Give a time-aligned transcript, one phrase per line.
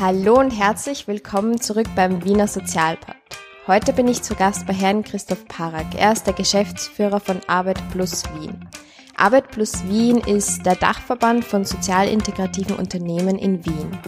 [0.00, 3.36] Hallo und herzlich willkommen zurück beim Wiener Sozialpakt.
[3.66, 5.86] Heute bin ich zu Gast bei Herrn Christoph Parak.
[5.98, 8.68] Er ist der Geschäftsführer von Arbeit Plus Wien.
[9.16, 13.98] Arbeit Plus Wien ist der Dachverband von sozialintegrativen Unternehmen in Wien.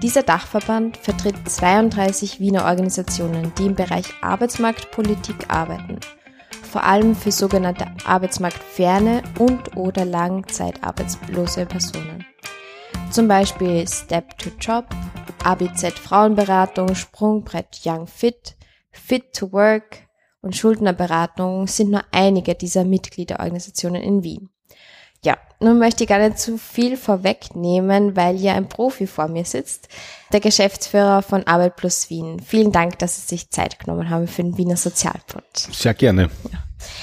[0.00, 5.98] Dieser Dachverband vertritt 32 Wiener Organisationen, die im Bereich Arbeitsmarktpolitik arbeiten.
[6.72, 12.24] Vor allem für sogenannte arbeitsmarktferne und oder langzeitarbeitslose Personen.
[13.10, 14.86] Zum Beispiel Step to Job,
[15.44, 18.56] ABZ Frauenberatung, Sprungbrett Young Fit,
[18.90, 19.98] Fit to Work
[20.40, 24.48] und Schuldnerberatung sind nur einige dieser Mitgliederorganisationen in Wien.
[25.24, 29.44] Ja, nun möchte ich gar nicht zu viel vorwegnehmen, weil hier ein Profi vor mir
[29.44, 29.88] sitzt,
[30.32, 32.40] der Geschäftsführer von Arbeit Plus Wien.
[32.40, 35.44] Vielen Dank, dass Sie sich Zeit genommen haben für den Wiener Sozialbund.
[35.54, 36.30] Sehr gerne.
[36.50, 36.58] Ja.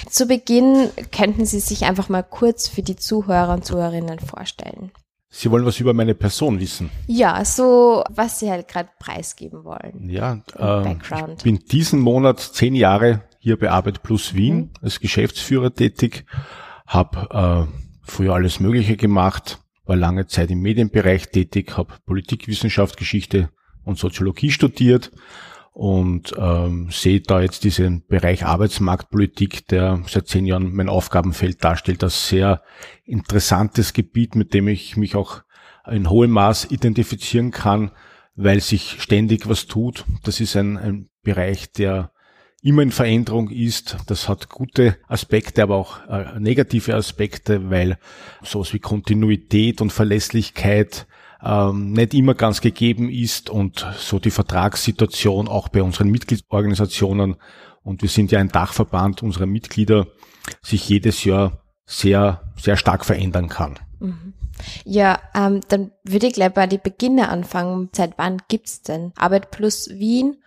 [0.09, 4.92] Zu Beginn könnten Sie sich einfach mal kurz für die Zuhörer und Zuhörerinnen vorstellen.
[5.30, 6.90] Sie wollen was über meine Person wissen?
[7.08, 10.09] Ja, so was Sie halt gerade preisgeben wollen.
[10.09, 10.94] Ja, äh,
[11.38, 14.70] ich bin diesen Monat zehn Jahre hier bei Arbeit Plus Wien mhm.
[14.81, 16.25] als Geschäftsführer tätig,
[16.88, 23.50] habe äh, früher alles Mögliche gemacht, war lange Zeit im Medienbereich tätig, habe Politikwissenschaft, Geschichte
[23.84, 25.12] und Soziologie studiert
[25.72, 32.04] und ähm, sehe da jetzt diesen Bereich Arbeitsmarktpolitik, der seit zehn Jahren mein Aufgabenfeld darstellt,
[32.04, 32.62] als sehr
[33.06, 35.42] interessantes Gebiet, mit dem ich mich auch
[35.90, 37.92] in hohem Maß identifizieren kann,
[38.36, 40.06] weil sich ständig was tut.
[40.24, 42.12] Das ist ein, ein Bereich, der
[42.62, 43.98] immer in Veränderung ist.
[44.08, 47.98] Das hat gute Aspekte, aber auch äh, negative Aspekte, weil
[48.44, 51.08] sowas wie Kontinuität und Verlässlichkeit
[51.44, 57.38] ähm, nicht immer ganz gegeben ist und so die Vertragssituation auch bei unseren Mitgliedsorganisationen
[57.84, 60.08] und wir sind ja ein Dachverband unserer Mitglieder
[60.62, 63.80] sich jedes Jahr sehr, sehr stark verändern kann.
[64.00, 64.34] Mhm.
[64.84, 67.90] Ja, ähm, dann würde ich gleich bei die Beginne anfangen.
[67.94, 70.38] Seit wann gibt's denn Arbeit Plus Wien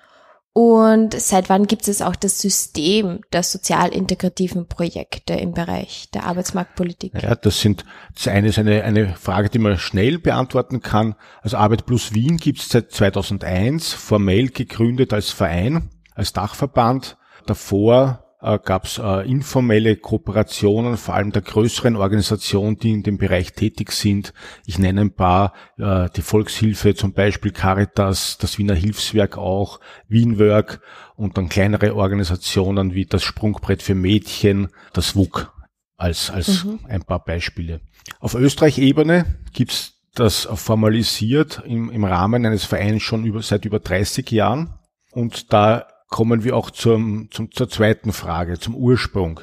[0.54, 6.26] und seit wann gibt es auch das System der sozial integrativen Projekte im Bereich der
[6.26, 7.14] Arbeitsmarktpolitik?
[7.22, 11.14] Ja, das sind das eine ist eine, eine Frage, die man schnell beantworten kann.
[11.40, 17.16] Also Arbeit plus Wien gibt es seit 2001, formell gegründet als Verein, als Dachverband.
[17.46, 23.18] Davor äh, gab es äh, informelle Kooperationen, vor allem der größeren Organisationen, die in dem
[23.18, 24.34] Bereich tätig sind.
[24.66, 30.80] Ich nenne ein paar, äh, die Volkshilfe zum Beispiel, Caritas, das Wiener Hilfswerk auch, Wienwork
[31.14, 35.52] und dann kleinere Organisationen wie das Sprungbrett für Mädchen, das WUK
[35.96, 36.80] als, als mhm.
[36.88, 37.80] ein paar Beispiele.
[38.18, 44.30] Auf Österreich-Ebene gibt's das formalisiert im, im Rahmen eines Vereins schon über, seit über 30
[44.30, 44.74] Jahren.
[45.12, 49.40] Und da kommen wir auch zum, zum, zur zweiten Frage, zum Ursprung.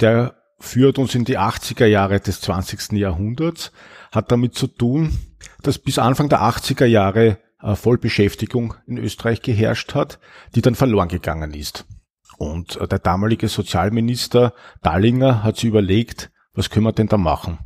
[0.00, 2.92] Der führt uns in die 80er Jahre des 20.
[2.92, 3.72] Jahrhunderts,
[4.12, 5.18] hat damit zu tun,
[5.62, 10.20] dass bis Anfang der 80er Jahre äh, Vollbeschäftigung in Österreich geherrscht hat,
[10.54, 11.84] die dann verloren gegangen ist.
[12.38, 17.58] Und äh, der damalige Sozialminister Dallinger hat sich überlegt, was können wir denn da machen?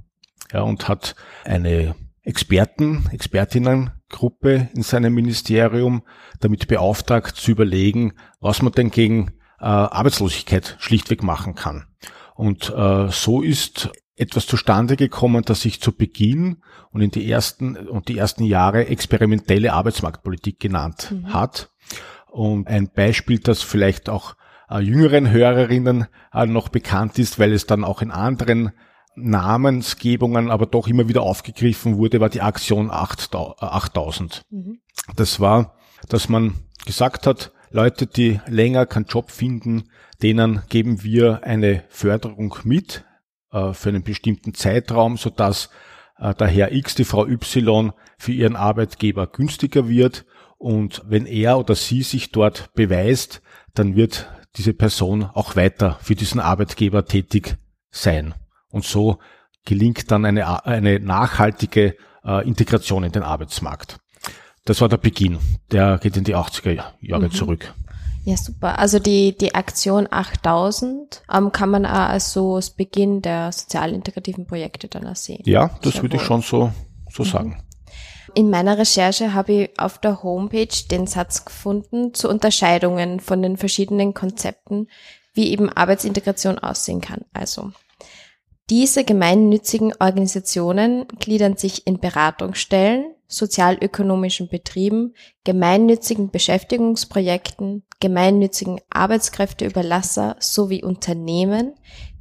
[0.52, 1.14] Ja, und hat
[1.44, 1.94] eine
[2.28, 6.02] Experten, Expertinnengruppe in seinem Ministerium
[6.40, 9.28] damit beauftragt zu überlegen, was man denn gegen
[9.60, 11.86] äh, Arbeitslosigkeit schlichtweg machen kann.
[12.34, 16.58] Und äh, so ist etwas zustande gekommen, das sich zu Beginn
[16.90, 21.32] und in die ersten und die ersten Jahre experimentelle Arbeitsmarktpolitik genannt mhm.
[21.32, 21.70] hat.
[22.30, 24.36] Und ein Beispiel, das vielleicht auch
[24.68, 28.72] äh, jüngeren Hörerinnen äh, noch bekannt ist, weil es dann auch in anderen
[29.22, 34.42] Namensgebungen aber doch immer wieder aufgegriffen wurde, war die Aktion 8000.
[34.50, 34.80] Mhm.
[35.16, 35.74] Das war,
[36.08, 36.54] dass man
[36.86, 39.90] gesagt hat, Leute, die länger keinen Job finden,
[40.22, 43.04] denen geben wir eine Förderung mit
[43.52, 45.70] äh, für einen bestimmten Zeitraum, sodass
[46.18, 50.24] äh, der Herr X, die Frau Y für ihren Arbeitgeber günstiger wird.
[50.56, 53.42] Und wenn er oder sie sich dort beweist,
[53.74, 57.58] dann wird diese Person auch weiter für diesen Arbeitgeber tätig
[57.90, 58.34] sein.
[58.70, 59.18] Und so
[59.64, 63.98] gelingt dann eine, eine nachhaltige äh, Integration in den Arbeitsmarkt.
[64.64, 65.38] Das war der Beginn.
[65.72, 67.32] Der geht in die 80er Jahre mhm.
[67.32, 67.74] zurück.
[68.24, 68.78] Ja, super.
[68.78, 73.94] Also die, die Aktion 8000 ähm, kann man auch als so als Beginn der sozial
[73.94, 75.42] integrativen Projekte dann auch sehen.
[75.46, 76.20] Ja, das Sehr würde wohl.
[76.20, 76.72] ich schon so,
[77.10, 77.28] so mhm.
[77.28, 77.62] sagen.
[78.34, 83.56] In meiner Recherche habe ich auf der Homepage den Satz gefunden zu Unterscheidungen von den
[83.56, 84.88] verschiedenen Konzepten,
[85.32, 87.24] wie eben Arbeitsintegration aussehen kann.
[87.32, 87.72] Also
[88.70, 101.74] diese gemeinnützigen Organisationen gliedern sich in Beratungsstellen, sozialökonomischen Betrieben, gemeinnützigen Beschäftigungsprojekten, gemeinnützigen Arbeitskräfteüberlasser sowie Unternehmen,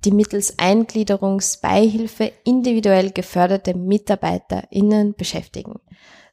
[0.05, 5.79] die mittels Eingliederungsbeihilfe individuell geförderte MitarbeiterInnen beschäftigen.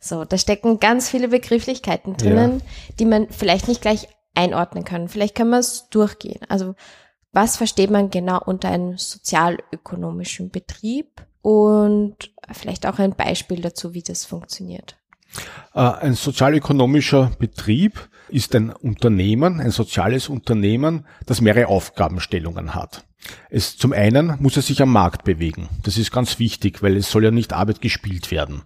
[0.00, 2.94] So, da stecken ganz viele Begrifflichkeiten drinnen, ja.
[2.98, 5.08] die man vielleicht nicht gleich einordnen kann.
[5.08, 6.40] Vielleicht können wir es durchgehen.
[6.48, 6.74] Also,
[7.34, 11.26] was versteht man genau unter einem sozialökonomischen Betrieb?
[11.42, 14.96] Und vielleicht auch ein Beispiel dazu, wie das funktioniert.
[15.74, 23.04] Äh, ein sozialökonomischer Betrieb ist ein Unternehmen, ein soziales Unternehmen, das mehrere Aufgabenstellungen hat.
[23.50, 25.68] Es, zum einen muss er sich am Markt bewegen.
[25.82, 28.62] Das ist ganz wichtig, weil es soll ja nicht Arbeit gespielt werden.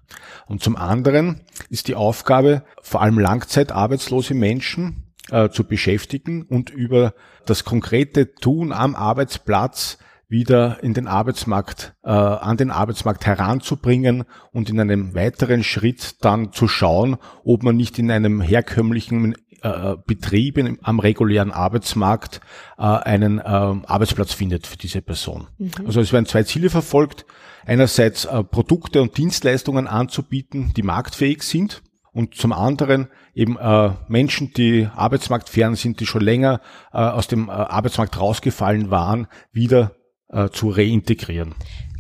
[0.46, 7.14] Und zum anderen ist die Aufgabe, vor allem langzeitarbeitslose Menschen äh, zu beschäftigen und über
[7.46, 9.98] das konkrete Tun am Arbeitsplatz
[10.28, 16.52] wieder in den Arbeitsmarkt, äh, an den Arbeitsmarkt heranzubringen und in einem weiteren Schritt dann
[16.52, 22.40] zu schauen, ob man nicht in einem herkömmlichen äh, Betrieb in, am regulären Arbeitsmarkt
[22.76, 25.48] äh, einen äh, Arbeitsplatz findet für diese Person.
[25.58, 25.70] Mhm.
[25.86, 27.24] Also es werden zwei Ziele verfolgt.
[27.66, 31.82] Einerseits äh, Produkte und Dienstleistungen anzubieten, die marktfähig sind
[32.12, 36.60] und zum anderen eben äh, Menschen, die arbeitsmarktfern sind, die schon länger
[36.92, 39.92] äh, aus dem äh, Arbeitsmarkt rausgefallen waren, wieder
[40.28, 41.54] äh, zu reintegrieren.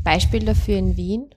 [0.04, 1.30] Beispiel dafür in Wien?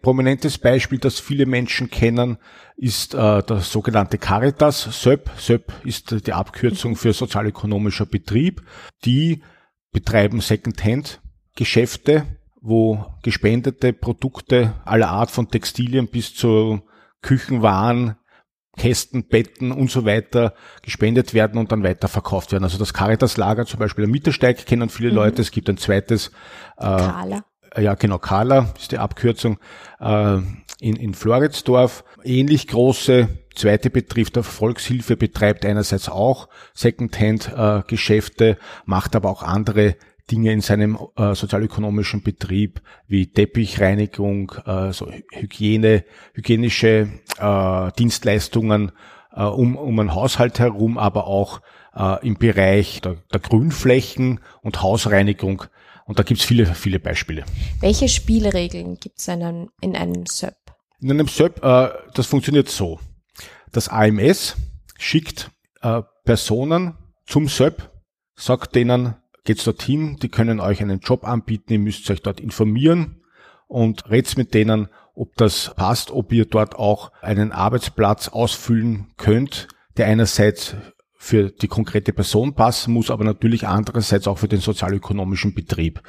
[0.00, 2.38] Prominentes Beispiel, das viele Menschen kennen,
[2.76, 5.30] ist äh, der sogenannte Caritas, SÖP.
[5.36, 8.62] SÖP ist die Abkürzung für sozialökonomischer Betrieb.
[9.04, 9.42] Die
[9.92, 12.26] betreiben Secondhand-Geschäfte,
[12.60, 16.82] wo gespendete Produkte aller Art von Textilien bis zu
[17.22, 18.16] Küchenwaren,
[18.76, 22.64] Kästen, Betten und so weiter gespendet werden und dann weiterverkauft werden.
[22.64, 25.16] Also das Caritas-Lager zum Beispiel am Mittersteig kennen viele mhm.
[25.16, 25.42] Leute.
[25.42, 26.28] Es gibt ein zweites.
[26.78, 27.44] Äh, Kala.
[27.76, 29.58] Ja, genau, Kala ist die Abkürzung.
[30.00, 30.38] Äh,
[30.82, 32.04] in, in Floridsdorf.
[32.24, 39.96] Ähnlich große zweite Betrieb der Volkshilfe betreibt einerseits auch Secondhand-Geschäfte, äh, macht aber auch andere
[40.30, 46.04] Dinge in seinem äh, sozialökonomischen Betrieb wie Teppichreinigung, äh, so Hygiene,
[46.34, 47.08] hygienische
[47.38, 48.92] äh, Dienstleistungen
[49.34, 51.60] äh, um, um einen Haushalt herum, aber auch
[51.94, 55.64] äh, im Bereich der, der Grünflächen und Hausreinigung.
[56.04, 57.44] Und da gibt's viele, viele Beispiele.
[57.80, 60.54] Welche Spielregeln gibt's in einem, in einem SÖP?
[61.00, 63.00] In einem SÖP, äh, das funktioniert so.
[63.72, 64.56] Das AMS
[64.98, 66.96] schickt äh, Personen
[67.26, 67.90] zum SÖP,
[68.36, 73.22] sagt denen, geht's dorthin, die können euch einen Job anbieten, ihr müsst euch dort informieren
[73.66, 79.68] und redet mit denen, ob das passt, ob ihr dort auch einen Arbeitsplatz ausfüllen könnt,
[79.96, 80.76] der einerseits
[81.16, 86.02] für die konkrete Person passen muss, aber natürlich andererseits auch für den sozialökonomischen Betrieb.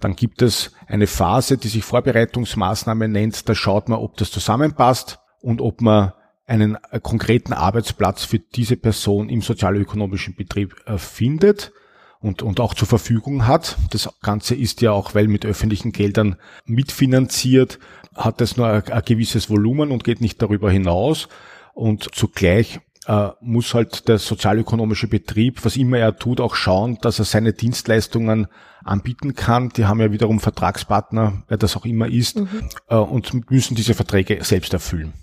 [0.00, 3.48] Dann gibt es eine Phase, die sich Vorbereitungsmaßnahme nennt.
[3.48, 6.14] Da schaut man, ob das zusammenpasst und ob man
[6.46, 11.72] einen konkreten Arbeitsplatz für diese Person im sozialökonomischen Betrieb äh, findet
[12.20, 13.76] und, und auch zur Verfügung hat.
[13.90, 16.36] Das Ganze ist ja auch, weil mit öffentlichen Geldern
[16.66, 17.78] mitfinanziert,
[18.14, 21.28] hat es nur ein, ein gewisses Volumen und geht nicht darüber hinaus.
[21.72, 27.18] Und zugleich äh, muss halt der sozialökonomische Betrieb, was immer er tut, auch schauen, dass
[27.18, 28.48] er seine Dienstleistungen
[28.84, 29.70] anbieten kann.
[29.70, 32.48] Die haben ja wiederum Vertragspartner, wer das auch immer ist, mhm.
[32.88, 35.14] äh, und müssen diese Verträge selbst erfüllen.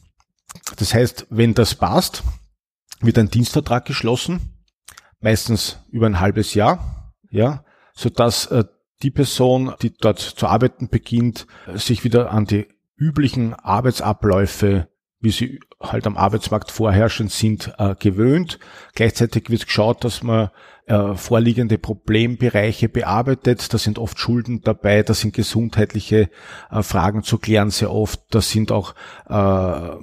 [0.78, 2.24] Das heißt, wenn das passt,
[3.02, 4.57] wird ein Dienstvertrag geschlossen
[5.20, 8.66] meistens über ein halbes Jahr, ja, so dass äh,
[9.04, 11.46] die Person, die dort zu arbeiten beginnt,
[11.76, 14.88] sich wieder an die üblichen Arbeitsabläufe,
[15.20, 18.60] wie sie halt am Arbeitsmarkt vorherrschend sind, äh, gewöhnt.
[18.96, 20.50] Gleichzeitig wird geschaut, dass man
[20.88, 23.74] äh, vorliegende Problembereiche bearbeitet.
[23.74, 26.30] Da sind oft Schulden dabei, da sind gesundheitliche
[26.72, 28.22] äh, Fragen zu klären sehr oft.
[28.30, 28.96] Da sind auch
[29.28, 29.96] äh,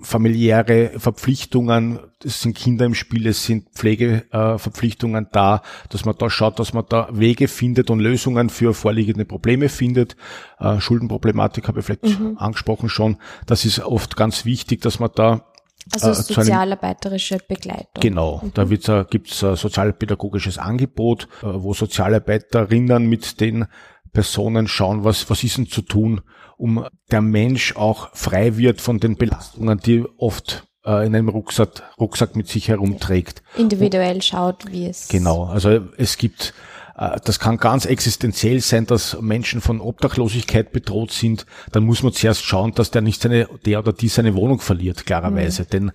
[0.00, 6.58] familiäre Verpflichtungen, es sind Kinder im Spiel, es sind Pflegeverpflichtungen da, dass man da schaut,
[6.58, 10.16] dass man da Wege findet und Lösungen für vorliegende Probleme findet.
[10.58, 12.38] Äh, Schuldenproblematik habe ich vielleicht mhm.
[12.38, 13.18] angesprochen schon.
[13.46, 15.46] Das ist oft ganz wichtig, dass man da
[15.92, 18.00] also äh, sozialarbeiterische Begleitung.
[18.00, 18.52] Genau, mhm.
[18.54, 23.66] da äh, gibt's ein sozialpädagogisches Angebot, äh, wo Sozialarbeiterinnen mit den
[24.12, 26.20] Personen schauen, was, was ist denn zu tun,
[26.56, 31.82] um der Mensch auch frei wird von den Belastungen, die oft äh, in einem Rucksack,
[31.98, 33.42] Rucksack mit sich herumträgt.
[33.56, 35.08] Individuell schaut, wie es.
[35.08, 36.54] Genau, also es gibt
[36.94, 41.46] das kann ganz existenziell sein, dass Menschen von Obdachlosigkeit bedroht sind.
[41.72, 45.06] Dann muss man zuerst schauen, dass der nicht seine, der oder die seine Wohnung verliert,
[45.06, 45.62] klarerweise.
[45.62, 45.66] Mhm.
[45.68, 45.92] Denn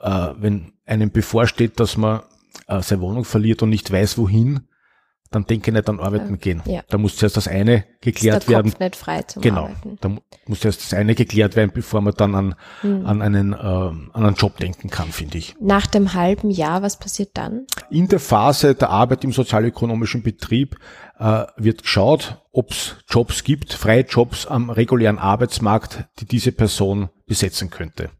[0.00, 2.22] äh, wenn einem bevorsteht, dass man
[2.66, 4.60] äh, seine Wohnung verliert und nicht weiß, wohin,
[5.34, 6.62] dann denke nicht an Arbeiten gehen.
[6.66, 6.82] Ja.
[6.88, 8.70] Da muss zuerst das eine geklärt ist der werden.
[8.70, 9.62] Kopf nicht frei zum Genau.
[9.64, 9.98] Arbeiten.
[10.00, 13.06] Da mu- muss erst das eine geklärt werden, bevor man dann an, Hm.
[13.06, 15.54] an einen, äh, an einen Job denken kann, finde ich.
[15.60, 17.66] Nach dem halben Jahr, was passiert dann?
[17.90, 20.76] In der Phase der Arbeit im sozialökonomischen Betrieb
[21.18, 27.08] äh, wird geschaut, ob es Jobs gibt, freie Jobs am regulären Arbeitsmarkt, die diese Person
[27.26, 28.10] besetzen könnte.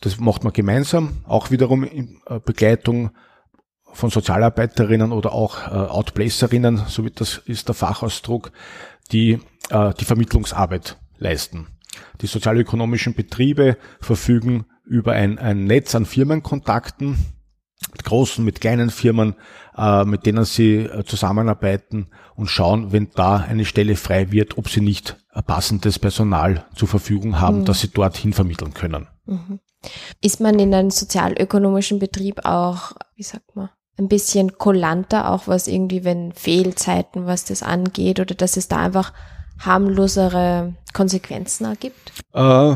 [0.00, 3.10] Das macht man gemeinsam, auch wiederum in äh, Begleitung
[3.92, 8.52] von Sozialarbeiterinnen oder auch äh, Outplacerinnen, so wie das ist der Fachausdruck,
[9.12, 11.68] die äh, die Vermittlungsarbeit leisten.
[12.20, 17.16] Die sozialökonomischen Betriebe verfügen über ein, ein Netz an Firmenkontakten,
[17.92, 19.34] mit großen, mit kleinen Firmen,
[19.76, 24.68] äh, mit denen sie äh, zusammenarbeiten und schauen, wenn da eine Stelle frei wird, ob
[24.68, 29.08] sie nicht äh, passendes Personal zur Verfügung haben, das sie dorthin vermitteln können.
[30.20, 33.70] Ist man in einem sozialökonomischen Betrieb auch, wie sagt man,
[34.00, 38.78] ein bisschen kulanter, auch was irgendwie, wenn Fehlzeiten, was das angeht, oder dass es da
[38.78, 39.12] einfach
[39.58, 42.12] harmlosere Konsequenzen ergibt?
[42.32, 42.74] Äh,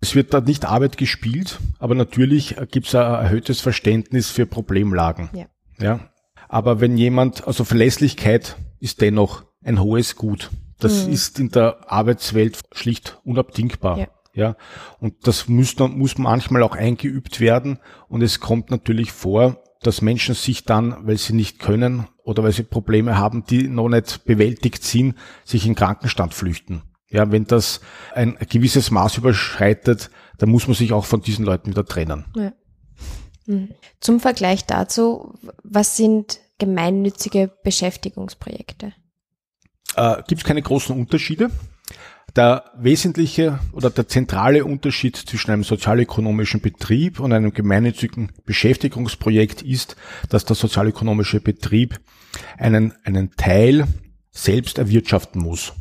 [0.00, 5.30] es wird da nicht Arbeit gespielt, aber natürlich gibt es ein erhöhtes Verständnis für Problemlagen.
[5.32, 5.46] Ja.
[5.80, 6.00] Ja.
[6.48, 10.50] Aber wenn jemand, also Verlässlichkeit ist dennoch ein hohes Gut.
[10.78, 13.98] Das ist in der Arbeitswelt schlicht unabdingbar.
[13.98, 14.06] Ja.
[14.32, 14.56] Ja.
[15.00, 17.80] Und das muss, muss manchmal auch eingeübt werden.
[18.08, 22.52] Und es kommt natürlich vor, dass Menschen sich dann, weil sie nicht können oder weil
[22.52, 26.82] sie Probleme haben, die noch nicht bewältigt sind, sich in Krankenstand flüchten.
[27.10, 27.80] Ja, wenn das
[28.14, 32.26] ein gewisses Maß überschreitet, dann muss man sich auch von diesen Leuten wieder trennen.
[32.36, 32.52] Ja.
[33.46, 33.70] Mhm.
[34.00, 38.92] Zum Vergleich dazu, was sind gemeinnützige Beschäftigungsprojekte?
[39.96, 41.50] Äh, Gibt es keine großen Unterschiede.
[42.38, 49.96] Der wesentliche oder der zentrale Unterschied zwischen einem sozialökonomischen Betrieb und einem gemeinnützigen Beschäftigungsprojekt ist,
[50.28, 51.98] dass der sozialökonomische Betrieb
[52.56, 53.88] einen, einen Teil
[54.30, 55.72] selbst erwirtschaften muss.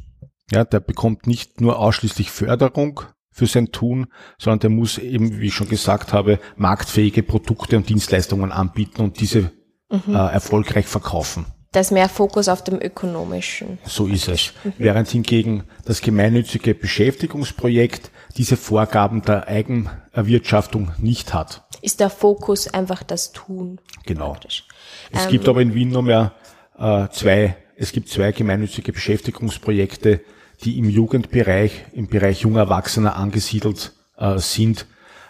[0.49, 4.07] Ja, der bekommt nicht nur ausschließlich Förderung für sein Tun,
[4.39, 9.19] sondern der muss eben, wie ich schon gesagt habe, marktfähige Produkte und Dienstleistungen anbieten und
[9.19, 9.51] diese
[9.91, 11.45] äh, erfolgreich verkaufen.
[11.71, 13.77] Da ist mehr Fokus auf dem ökonomischen.
[13.85, 14.53] So ist es.
[14.77, 21.63] Während hingegen das gemeinnützige Beschäftigungsprojekt diese Vorgaben der Eigenerwirtschaftung nicht hat.
[21.81, 23.79] Ist der Fokus einfach das Tun?
[24.05, 24.31] Genau.
[24.31, 24.65] praktisch.
[25.11, 26.33] Es Ähm, gibt aber in Wien nur mehr
[26.77, 30.21] äh, zwei, es gibt zwei gemeinnützige Beschäftigungsprojekte,
[30.63, 34.87] die im Jugendbereich, im Bereich junger Erwachsener angesiedelt äh, sind.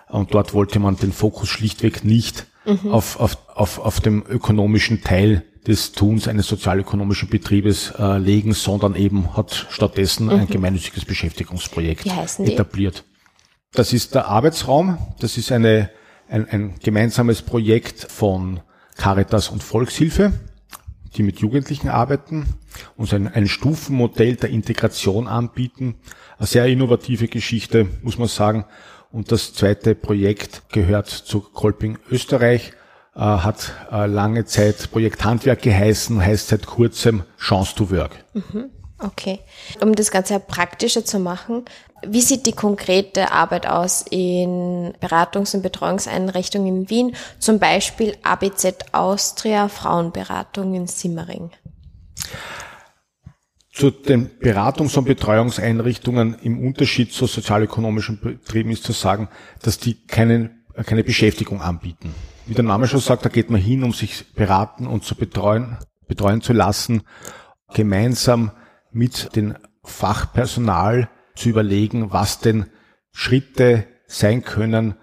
[0.07, 2.45] Und dort wollte man den Fokus schlichtweg nicht
[2.89, 8.95] auf, auf, auf, auf dem ökonomischen Teil des Tuns eines sozialökonomischen Betriebes äh, legen, sondern
[8.95, 12.53] eben hat stattdessen ein gemeinnütziges Beschäftigungsprojekt die?
[12.53, 13.03] etabliert.
[13.73, 14.97] Das ist der Arbeitsraum.
[15.19, 15.89] Das ist eine,
[16.29, 18.61] ein, ein gemeinsames Projekt von
[18.95, 20.31] Caritas und Volkshilfe,
[21.15, 22.45] die mit Jugendlichen arbeiten
[22.95, 25.95] und so ein, ein Stufenmodell der Integration anbieten.
[26.37, 28.65] Eine sehr innovative Geschichte, muss man sagen.
[29.11, 32.71] Und das zweite Projekt gehört zu Kolping Österreich,
[33.21, 38.11] hat äh, lange Zeit Projekt Handwerk geheißen, heißt seit kurzem Chance to Work.
[38.99, 39.39] Okay.
[39.79, 41.65] Um das Ganze praktischer zu machen,
[42.05, 47.15] wie sieht die konkrete Arbeit aus in Beratungs- und Betreuungseinrichtungen in Wien?
[47.39, 51.51] Zum Beispiel ABZ Austria Frauenberatung in Simmering.
[53.71, 59.29] Zu den Beratungs- und Betreuungseinrichtungen im Unterschied zu sozialökonomischen Betrieben ist zu sagen,
[59.61, 60.49] dass die keine,
[60.83, 62.13] keine Beschäftigung anbieten.
[62.45, 65.77] Wie der Name schon sagt, da geht man hin, um sich beraten und zu betreuen,
[66.07, 67.01] betreuen zu lassen,
[67.73, 68.51] gemeinsam
[68.91, 72.67] mit dem Fachpersonal zu überlegen, was denn
[73.11, 74.95] Schritte sein können,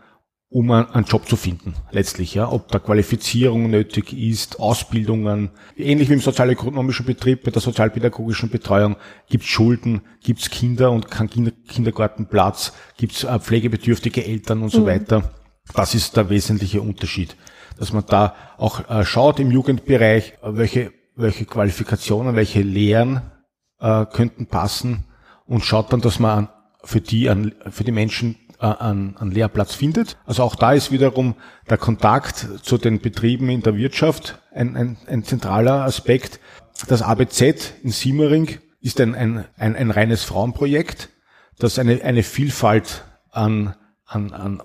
[0.55, 2.49] um einen Job zu finden, letztlich, ja.
[2.49, 5.51] Ob da Qualifizierung nötig ist, Ausbildungen.
[5.77, 8.95] Ähnlich wie im sozialökonomischen Betrieb, bei der sozialpädagogischen Betreuung
[9.29, 15.35] gibt's Schulden, gibt's Kinder und kein Kinder Kindergartenplatz, gibt's äh, pflegebedürftige Eltern und so weiter.
[15.73, 17.37] Das ist der wesentliche Unterschied.
[17.79, 23.23] Dass man da auch äh, schaut im Jugendbereich, äh, welche, welche Qualifikationen, welche Lehren
[23.81, 25.05] äh, könnten passen
[25.47, 26.49] und schaut dann, dass man an,
[26.85, 30.17] für die, an, für die Menschen äh, an, an Lehrplatz findet.
[30.27, 31.35] Also auch da ist wiederum
[31.69, 36.41] der Kontakt zu den Betrieben in der Wirtschaft ein, ein, ein zentraler Aspekt.
[36.89, 37.43] Das ABZ
[37.83, 41.09] in Simmering ist ein, ein, ein, ein reines Frauenprojekt,
[41.59, 43.75] das eine, eine Vielfalt an,
[44.07, 44.61] an, an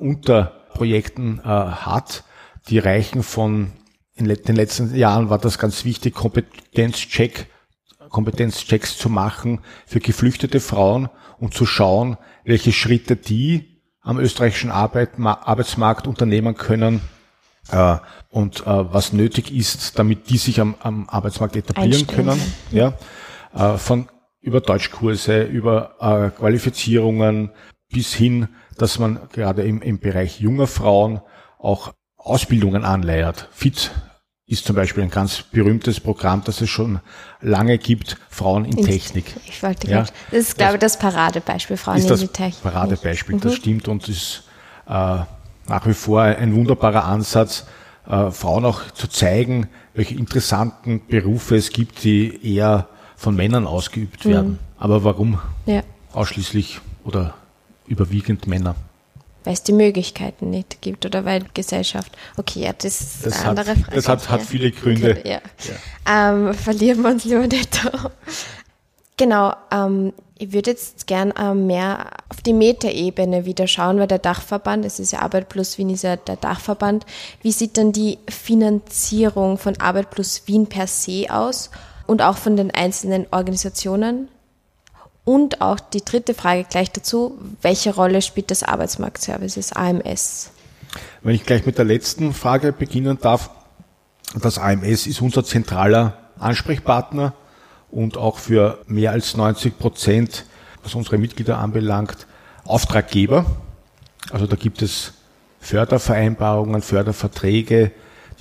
[0.70, 2.24] Unterprojekten äh, hat.
[2.70, 3.72] Die reichen von,
[4.16, 7.48] in den letzten Jahren war das ganz wichtig, Kompetenzcheck
[8.10, 15.20] Kompetenzchecks zu machen für geflüchtete Frauen und zu schauen, welche Schritte die am österreichischen Arbeit,
[15.20, 17.02] Arbeitsmarkt unternehmen können,
[17.72, 17.98] äh,
[18.30, 22.40] und äh, was nötig ist, damit die sich am, am Arbeitsmarkt etablieren können.
[22.72, 22.94] Ja,
[23.54, 24.08] äh, von
[24.42, 27.52] über Deutschkurse, über äh, Qualifizierungen
[27.92, 28.48] bis hin,
[28.82, 31.22] dass man gerade im, im Bereich junger Frauen
[31.58, 33.48] auch Ausbildungen anleiert.
[33.52, 33.92] FIT
[34.46, 37.00] ist zum Beispiel ein ganz berühmtes Programm, das es schon
[37.40, 39.36] lange gibt, Frauen in, in Technik.
[39.46, 42.64] Ich wollte ja, grad, das ist, glaube ich, das Paradebeispiel, Frauen in die Technik.
[42.64, 43.42] Das Paradebeispiel, mhm.
[43.42, 44.44] das stimmt und ist
[44.88, 47.68] äh, nach wie vor ein wunderbarer Ansatz,
[48.08, 54.26] äh, Frauen auch zu zeigen, welche interessanten Berufe es gibt, die eher von Männern ausgeübt
[54.26, 54.30] mhm.
[54.30, 54.60] werden.
[54.80, 55.84] Aber warum ja.
[56.14, 57.36] ausschließlich oder
[57.90, 58.76] überwiegend Männer?
[59.44, 63.50] Weil es die Möglichkeiten nicht gibt oder weil Gesellschaft, okay, ja, das ist das eine
[63.50, 63.96] andere Frage.
[63.96, 65.22] Das hat, hat viele Gründe.
[65.24, 65.40] Ja.
[66.06, 66.32] ja.
[66.32, 67.90] Ähm, verlieren wir uns lieber nicht.
[69.18, 74.20] genau, ähm, ich würde jetzt gern ähm, mehr auf die Metaebene wieder schauen, weil der
[74.20, 77.06] Dachverband, es ist ja Arbeit plus Wien, ist ja der Dachverband.
[77.42, 81.72] Wie sieht dann die Finanzierung von Arbeit plus Wien per se aus
[82.08, 84.30] und auch von den einzelnen Organisationen?
[85.30, 90.50] Und auch die dritte Frage gleich dazu, welche Rolle spielt das Arbeitsmarktservices AMS?
[91.22, 93.52] Wenn ich gleich mit der letzten Frage beginnen darf,
[94.42, 97.34] das AMS ist unser zentraler Ansprechpartner
[97.92, 100.46] und auch für mehr als 90 Prozent,
[100.82, 102.26] was unsere Mitglieder anbelangt,
[102.66, 103.46] Auftraggeber.
[104.32, 105.14] Also da gibt es
[105.60, 107.92] Fördervereinbarungen, Förderverträge,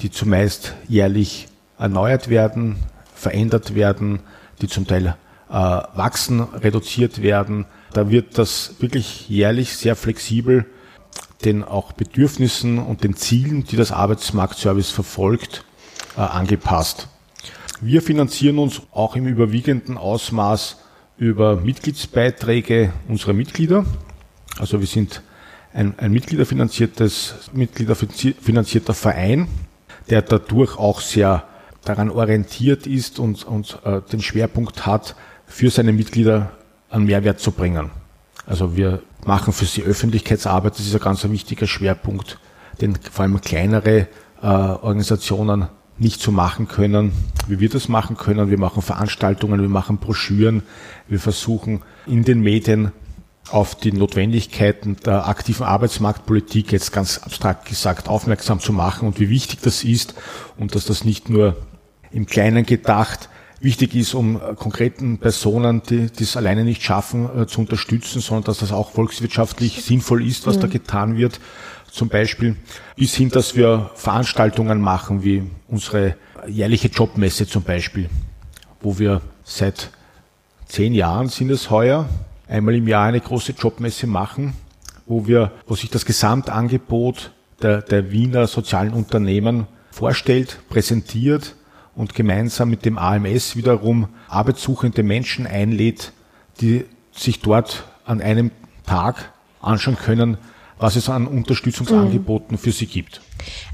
[0.01, 2.77] die zumeist jährlich erneuert werden,
[3.15, 4.21] verändert werden,
[4.63, 5.19] die zum Teil
[5.49, 7.67] wachsen, reduziert werden.
[7.93, 10.67] Da wird das wirklich jährlich sehr flexibel
[11.45, 15.65] den auch Bedürfnissen und den Zielen, die das Arbeitsmarktservice verfolgt,
[16.17, 17.09] äh, angepasst.
[17.81, 20.79] Wir finanzieren uns auch im überwiegenden Ausmaß
[21.17, 23.85] über Mitgliedsbeiträge unserer Mitglieder.
[24.59, 25.23] Also wir sind
[25.73, 29.47] ein, ein mitgliederfinanziertes, mitgliederfinanzierter Verein,
[30.11, 31.45] der dadurch auch sehr
[31.85, 35.15] daran orientiert ist und, und äh, den Schwerpunkt hat,
[35.49, 36.53] für seine Mitglieder
[36.91, 37.91] einen Mehrwert zu bringen.
[38.47, 42.39] Also wir machen für sie Öffentlichkeitsarbeit, das ist ein ganz wichtiger Schwerpunkt,
[42.81, 44.09] den vor allem kleinere
[44.41, 47.13] äh, Organisationen nicht so machen können,
[47.49, 48.51] wie wir das machen können.
[48.51, 50.63] Wir machen Veranstaltungen, wir machen Broschüren,
[51.09, 52.93] wir versuchen in den Medien
[53.51, 59.31] auf die Notwendigkeiten der aktiven Arbeitsmarktpolitik jetzt ganz abstrakt gesagt aufmerksam zu machen und wie
[59.31, 60.15] wichtig das ist
[60.57, 61.57] und dass das nicht nur
[62.11, 63.29] im Kleinen gedacht
[63.61, 68.59] wichtig ist, um konkreten Personen, die es alleine nicht schaffen, äh, zu unterstützen, sondern dass
[68.59, 70.61] das auch volkswirtschaftlich sinnvoll ist, was mhm.
[70.61, 71.41] da getan wird
[71.91, 72.57] zum Beispiel,
[72.97, 76.17] bis hin, dass wir Veranstaltungen machen, wie unsere
[76.47, 78.09] jährliche Jobmesse zum Beispiel,
[78.81, 79.91] wo wir seit
[80.67, 82.09] zehn Jahren sind es heuer,
[82.47, 84.55] einmal im Jahr eine große Jobmesse machen,
[85.07, 91.57] wo wir, wo sich das Gesamtangebot der, der Wiener sozialen Unternehmen vorstellt, präsentiert
[91.99, 96.13] und gemeinsam mit dem AMS wiederum arbeitssuchende Menschen einlädt,
[96.61, 98.53] die sich dort an einem
[98.87, 100.39] Tag anschauen können,
[100.79, 102.59] was es an Unterstützungsangeboten mhm.
[102.59, 103.21] für sie gibt.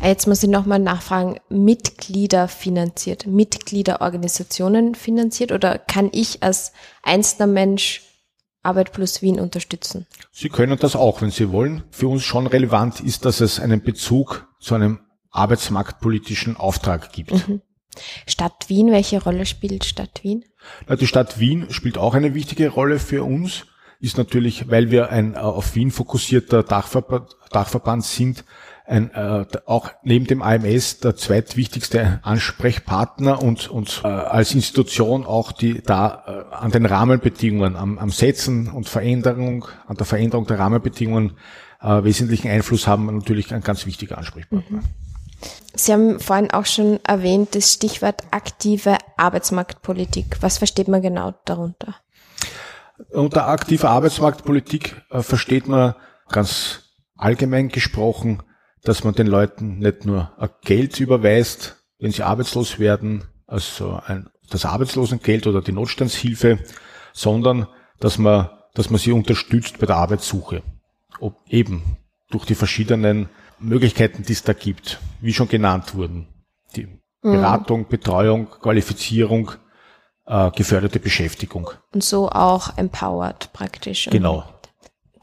[0.01, 7.47] Äh, jetzt muss ich nochmal nachfragen, Mitglieder finanziert, Mitgliederorganisationen finanziert oder kann ich als einzelner
[7.47, 8.01] Mensch
[8.63, 10.07] Arbeit plus Wien unterstützen?
[10.33, 11.83] Sie können das auch, wenn Sie wollen.
[11.91, 17.47] Für uns schon relevant ist, dass es einen Bezug zu einem arbeitsmarktpolitischen Auftrag gibt.
[17.47, 17.61] Mhm.
[18.27, 20.45] Stadt Wien, welche Rolle spielt Stadt Wien?
[20.89, 23.67] Die Stadt Wien spielt auch eine wichtige Rolle für uns
[24.05, 28.45] ist natürlich, weil wir ein äh, auf Wien fokussierter Dachverband, Dachverband sind,
[28.87, 35.53] ein, äh, auch neben dem AMS der zweitwichtigste Ansprechpartner und, und äh, als Institution auch
[35.53, 40.59] die da äh, an den Rahmenbedingungen, am, am Setzen und Veränderung, an der Veränderung der
[40.59, 41.39] Rahmenbedingungen
[41.81, 44.79] äh, wesentlichen Einfluss haben, natürlich ein ganz wichtiger Ansprechpartner.
[44.79, 44.85] Mhm.
[45.75, 50.39] Sie haben vorhin auch schon erwähnt, das Stichwort aktive Arbeitsmarktpolitik.
[50.41, 51.97] Was versteht man genau darunter?
[53.11, 55.95] Unter aktiver Arbeitsmarktpolitik äh, versteht man
[56.29, 56.83] ganz
[57.17, 58.43] allgemein gesprochen,
[58.83, 64.65] dass man den Leuten nicht nur Geld überweist, wenn sie arbeitslos werden, also ein, das
[64.65, 66.59] Arbeitslosengeld oder die Notstandshilfe,
[67.13, 67.67] sondern
[67.99, 70.63] dass man, dass man sie unterstützt bei der Arbeitssuche.
[71.19, 71.97] Ob eben
[72.31, 76.29] durch die verschiedenen Möglichkeiten, die es da gibt, wie schon genannt wurden.
[76.77, 77.01] Die mhm.
[77.23, 79.53] Beratung, Betreuung, Qualifizierung,
[80.27, 81.71] äh, geförderte Beschäftigung.
[81.93, 84.09] Und so auch empowered praktisch.
[84.11, 84.45] Genau.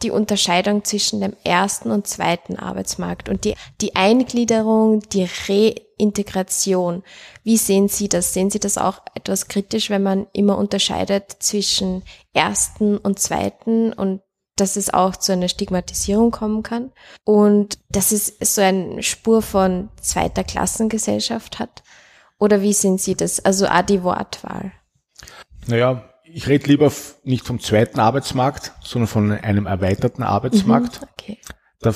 [0.03, 7.03] Die Unterscheidung zwischen dem ersten und zweiten Arbeitsmarkt und die, die Eingliederung, die Reintegration.
[7.43, 8.33] Wie sehen Sie das?
[8.33, 12.01] Sehen Sie das auch etwas kritisch, wenn man immer unterscheidet zwischen
[12.33, 14.21] ersten und zweiten und
[14.55, 16.91] dass es auch zu einer Stigmatisierung kommen kann
[17.23, 21.83] und dass es so eine Spur von zweiter Klassengesellschaft hat?
[22.37, 23.43] Oder wie sehen Sie das?
[23.43, 24.71] Also auch die Wortwahl.
[25.67, 26.91] Naja, ich rede lieber
[27.23, 31.01] nicht vom zweiten Arbeitsmarkt, sondern von einem erweiterten Arbeitsmarkt.
[31.01, 31.37] Mhm, okay.
[31.79, 31.93] Da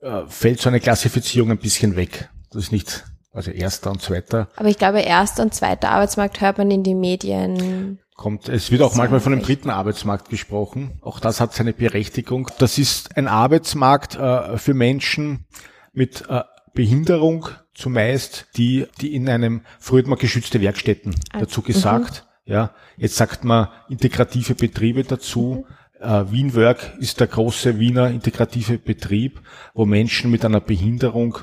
[0.00, 2.30] äh, fällt so eine Klassifizierung ein bisschen weg.
[2.50, 4.48] Das ist nicht, also erster und zweiter.
[4.56, 7.98] Aber ich glaube, erster und zweiter Arbeitsmarkt hört man in den Medien.
[8.14, 10.92] Kommt, es wird auch manchmal von einem dritten Arbeitsmarkt gesprochen.
[11.00, 12.48] Auch das hat seine Berechtigung.
[12.58, 15.46] Das ist ein Arbeitsmarkt äh, für Menschen
[15.92, 16.42] mit äh,
[16.74, 22.24] Behinderung zumeist, die, die in einem, früher hat man geschützte Werkstätten ah, dazu gesagt.
[22.46, 22.52] Mhm.
[22.52, 25.66] Ja, jetzt sagt man integrative Betriebe dazu.
[26.00, 26.06] Mhm.
[26.06, 29.40] Äh, Wienwerk ist der große Wiener integrative Betrieb,
[29.72, 31.38] wo Menschen mit einer Behinderung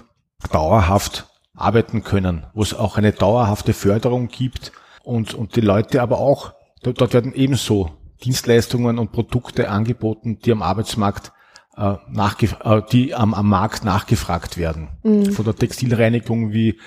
[0.52, 4.72] dauerhaft arbeiten können, wo es auch eine dauerhafte Förderung gibt
[5.04, 7.92] und, und die Leute aber auch, dort werden ebenso
[8.24, 11.32] Dienstleistungen und Produkte angeboten, die am Arbeitsmarkt
[11.78, 11.96] äh,
[12.64, 14.90] äh, die am, am Markt nachgefragt werden.
[15.04, 15.32] Mhm.
[15.32, 16.80] Von der Textilreinigung wie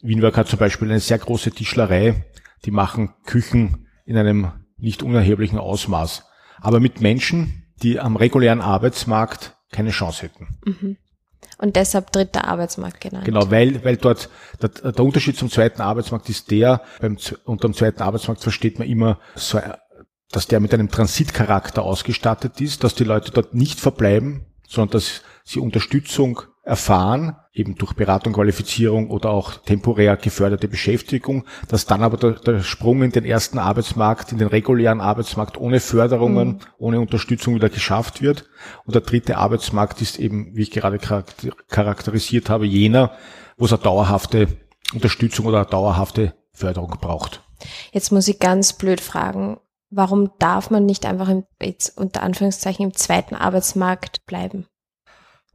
[0.00, 2.24] Wienwerk hat zum Beispiel eine sehr große Tischlerei,
[2.64, 6.24] die machen Küchen in einem nicht unerheblichen Ausmaß
[6.60, 10.58] aber mit Menschen, die am regulären Arbeitsmarkt keine Chance hätten.
[10.64, 10.96] Mhm.
[11.60, 13.26] Und deshalb dritter Arbeitsmarkt genannt.
[13.26, 14.30] Genau, weil, weil dort
[14.62, 18.88] der, der Unterschied zum zweiten Arbeitsmarkt ist der, beim, unter dem zweiten Arbeitsmarkt versteht man
[18.88, 19.60] immer so,
[20.30, 25.20] dass der mit einem Transitcharakter ausgestattet ist, dass die Leute dort nicht verbleiben, sondern dass
[25.44, 32.16] sie Unterstützung erfahren, eben durch Beratung, Qualifizierung oder auch temporär geförderte Beschäftigung, dass dann aber
[32.16, 36.60] der, der Sprung in den ersten Arbeitsmarkt, in den regulären Arbeitsmarkt ohne Förderungen, mhm.
[36.78, 38.48] ohne Unterstützung wieder geschafft wird.
[38.86, 40.98] Und der dritte Arbeitsmarkt ist eben, wie ich gerade
[41.68, 43.12] charakterisiert habe, jener,
[43.56, 44.48] wo es eine dauerhafte
[44.94, 47.42] Unterstützung oder eine dauerhafte Förderung braucht.
[47.92, 49.58] Jetzt muss ich ganz blöd fragen,
[49.90, 54.66] warum darf man nicht einfach im, jetzt unter Anführungszeichen im zweiten Arbeitsmarkt bleiben?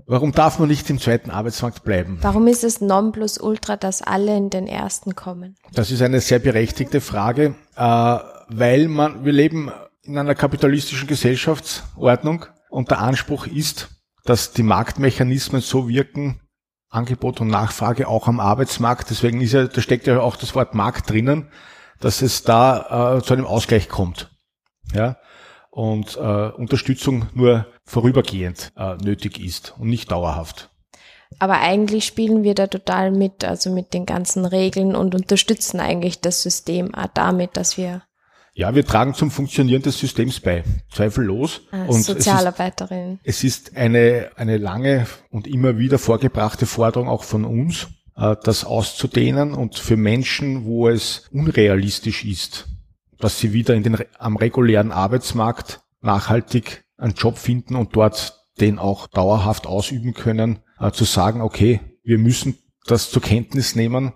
[0.08, 2.20] Warum darf man nicht im zweiten Arbeitsmarkt bleiben?
[2.22, 5.56] Warum ist es Nonplusultra, dass alle in den ersten kommen?
[5.74, 8.18] Das ist eine sehr berechtigte Frage, äh,
[8.50, 9.72] weil man, wir leben
[10.04, 13.90] in einer kapitalistischen Gesellschaftsordnung und der Anspruch ist,
[14.26, 16.42] dass die Marktmechanismen so wirken,
[16.90, 20.76] Angebot und Nachfrage auch am Arbeitsmarkt, deswegen ist ja, da steckt ja auch das Wort
[20.76, 21.50] Markt drinnen,
[22.00, 24.32] dass es da äh, zu einem Ausgleich kommt.
[24.94, 25.18] Ja,
[25.72, 30.70] und äh, Unterstützung nur vorübergehend äh, nötig ist und nicht dauerhaft.
[31.40, 36.22] Aber eigentlich spielen wir da total mit, also mit den ganzen Regeln und unterstützen eigentlich
[36.22, 38.04] das System auch damit, dass wir
[38.58, 41.64] ja, wir tragen zum Funktionieren des Systems bei, zweifellos.
[41.72, 43.20] Als und Sozialarbeiterin.
[43.22, 47.88] Es ist, es ist eine, eine lange und immer wieder vorgebrachte Forderung auch von uns,
[48.16, 52.70] äh, das auszudehnen und für Menschen, wo es unrealistisch ist,
[53.20, 58.80] dass sie wieder in den, am regulären Arbeitsmarkt nachhaltig einen Job finden und dort den
[58.80, 64.14] auch dauerhaft ausüben können, äh, zu sagen, okay, wir müssen das zur Kenntnis nehmen,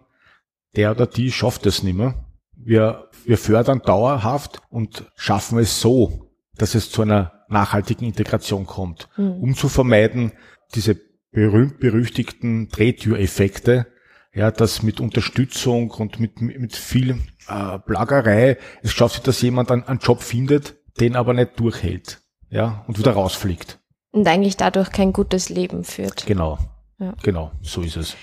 [0.75, 2.25] der oder die schafft es nicht mehr.
[2.55, 9.09] Wir, wir fördern dauerhaft und schaffen es so, dass es zu einer nachhaltigen Integration kommt,
[9.17, 9.31] mhm.
[9.41, 10.33] um zu vermeiden,
[10.75, 10.97] diese
[11.31, 13.87] berühmt-berüchtigten Drehtüreffekte,
[14.33, 19.83] ja, dass mit Unterstützung und mit, mit viel äh, Plagerei es schafft, dass jemand einen,
[19.83, 22.18] einen Job findet, den aber nicht durchhält,
[22.49, 23.79] ja, und wieder rausfliegt.
[24.11, 26.25] Und eigentlich dadurch kein gutes Leben führt.
[26.25, 26.57] Genau.
[26.99, 27.13] Ja.
[27.23, 28.15] Genau, so ist es.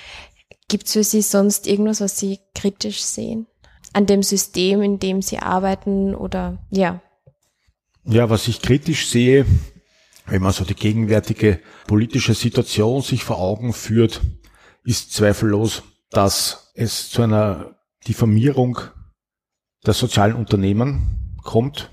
[0.69, 3.47] Gibt es für Sie sonst irgendwas, was Sie kritisch sehen?
[3.93, 7.01] An dem System, in dem Sie arbeiten oder ja?
[8.05, 9.47] Ja, was ich kritisch sehe,
[10.27, 14.21] wenn man so die gegenwärtige politische Situation sich vor Augen führt,
[14.85, 18.79] ist zweifellos, dass es zu einer Diffamierung
[19.87, 21.91] der sozialen Unternehmen kommt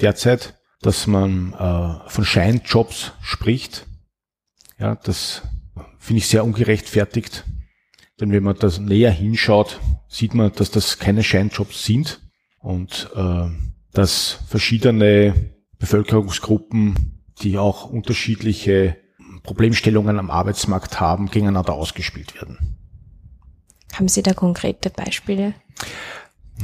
[0.00, 3.86] derzeit, dass man äh, von Scheinjobs spricht.
[4.78, 5.42] Ja, das
[5.98, 7.44] finde ich sehr ungerechtfertigt.
[8.20, 12.20] Denn wenn man das näher hinschaut, sieht man, dass das keine Scheinjobs sind
[12.58, 13.48] und äh,
[13.92, 18.96] dass verschiedene Bevölkerungsgruppen, die auch unterschiedliche
[19.42, 22.76] Problemstellungen am Arbeitsmarkt haben, gegeneinander ausgespielt werden.
[23.94, 25.54] Haben Sie da konkrete Beispiele?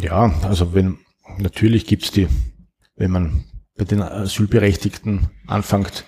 [0.00, 0.98] Ja, also wenn
[1.38, 2.28] natürlich gibt's die,
[2.96, 3.44] wenn man
[3.76, 6.04] bei den Asylberechtigten anfängt,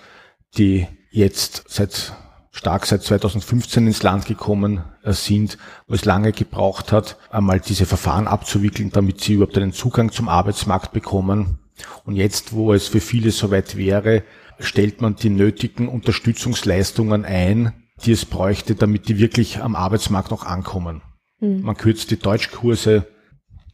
[0.56, 2.14] die jetzt seit
[2.50, 7.86] stark seit 2015 ins Land gekommen äh, sind, wo es lange gebraucht hat, einmal diese
[7.86, 11.60] Verfahren abzuwickeln, damit sie überhaupt einen Zugang zum Arbeitsmarkt bekommen.
[12.04, 14.24] Und jetzt, wo es für viele soweit wäre,
[14.58, 17.72] stellt man die nötigen Unterstützungsleistungen ein,
[18.04, 21.02] die es bräuchte, damit die wirklich am Arbeitsmarkt noch ankommen.
[21.40, 21.62] Mhm.
[21.62, 23.06] Man kürzt die Deutschkurse.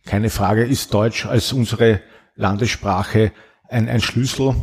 [0.05, 2.03] Keine Frage, ist Deutsch als unsere
[2.37, 3.33] Landessprache
[3.69, 4.55] ein, ein Schlüssel.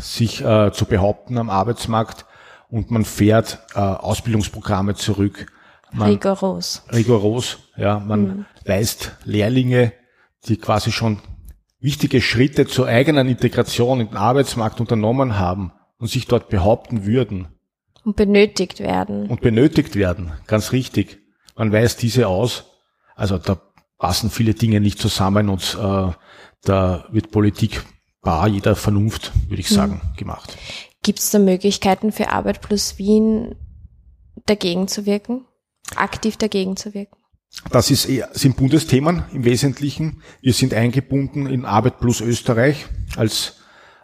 [0.00, 2.26] sich äh, zu behaupten am Arbeitsmarkt
[2.68, 5.46] und man fährt äh, Ausbildungsprogramme zurück.
[5.92, 6.82] Man, rigoros.
[6.92, 7.98] Rigoros, ja.
[7.98, 8.44] Man mhm.
[8.66, 9.92] weist Lehrlinge,
[10.46, 11.20] die quasi schon
[11.80, 17.48] wichtige Schritte zur eigenen Integration in den Arbeitsmarkt unternommen haben und sich dort behaupten würden.
[18.04, 19.28] Und benötigt werden.
[19.28, 21.18] Und benötigt werden, ganz richtig.
[21.56, 22.64] Man weist diese aus.
[23.16, 23.60] Also da
[23.98, 26.12] passen viele Dinge nicht zusammen und äh,
[26.64, 27.82] da wird Politik
[28.20, 30.16] bar jeder Vernunft, würde ich sagen, mhm.
[30.16, 30.56] gemacht.
[31.02, 33.54] Gibt es da Möglichkeiten für Arbeit plus Wien
[34.46, 35.46] dagegen zu wirken?
[35.94, 37.16] Aktiv dagegen zu wirken?
[37.70, 40.22] Das ist eher, sind Bundesthemen im Wesentlichen.
[40.42, 43.56] Wir sind eingebunden in Arbeit plus Österreich als,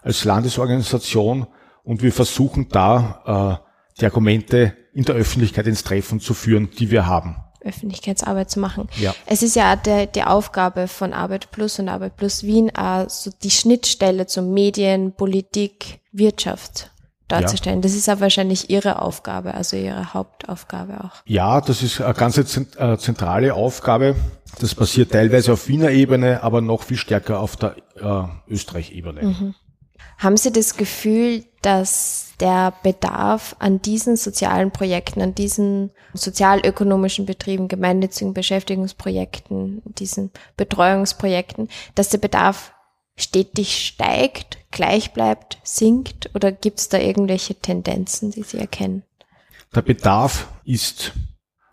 [0.03, 1.46] als Landesorganisation
[1.83, 6.90] und wir versuchen da äh, die Argumente in der Öffentlichkeit ins Treffen zu führen, die
[6.90, 7.37] wir haben.
[7.64, 8.88] Öffentlichkeitsarbeit zu machen.
[8.96, 9.14] Ja.
[9.27, 13.31] Es ist ja der, die Aufgabe von Arbeit Plus und Arbeit Plus Wien, äh, so
[13.42, 16.90] die Schnittstelle zu Medien, Politik, Wirtschaft
[17.29, 17.79] darzustellen.
[17.79, 17.83] Ja.
[17.83, 21.22] Das ist ja wahrscheinlich Ihre Aufgabe, also Ihre Hauptaufgabe auch.
[21.24, 24.16] Ja, das ist eine ganz äh, zentrale Aufgabe.
[24.61, 29.22] Das passiert teilweise auf Wiener Ebene, aber noch viel stärker auf der äh, Österreich-Ebene.
[29.22, 29.55] Mhm.
[30.19, 37.69] Haben Sie das Gefühl, dass der Bedarf an diesen sozialen Projekten, an diesen sozialökonomischen Betrieben,
[37.69, 42.75] gemeinnützigen Beschäftigungsprojekten, diesen Betreuungsprojekten, dass der Bedarf
[43.17, 49.05] stetig steigt, gleich bleibt, sinkt oder gibt es da irgendwelche Tendenzen, die Sie erkennen?
[49.75, 51.12] Der Bedarf ist,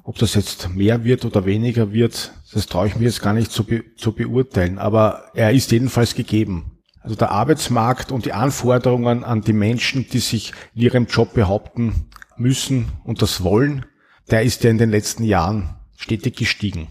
[0.04, 3.52] ob das jetzt mehr wird oder weniger wird, das traue ich mir jetzt gar nicht
[3.52, 6.71] zu, be zu beurteilen, aber er ist jedenfalls gegeben.
[7.02, 12.10] Also der Arbeitsmarkt und die Anforderungen an die Menschen, die sich in ihrem Job behaupten
[12.38, 13.86] müssen und das wollen,
[14.30, 16.88] der ist ja in den letzten Jahren stetig gestiegen.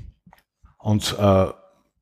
[0.78, 1.46] Und, äh,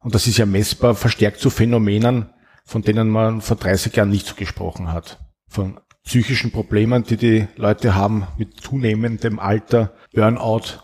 [0.00, 2.30] und das ist ja messbar verstärkt zu Phänomenen,
[2.64, 5.18] von denen man vor 30 Jahren nicht so gesprochen hat.
[5.46, 9.92] Von psychischen Problemen, die die Leute haben mit zunehmendem Alter.
[10.12, 10.80] Burnout